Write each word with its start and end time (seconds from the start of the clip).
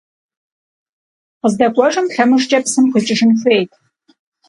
КъыздэкӀуэжым 1.39 2.05
лъэмыжкӀэ 2.13 2.59
псым 2.63 2.85
къикӀыжын 2.91 3.31
хуейт. 3.39 3.71